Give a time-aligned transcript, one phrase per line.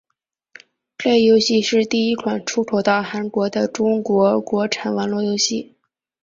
[0.97, 5.75] 该游戏是第一款出口到韩国的中国国产网络游戏。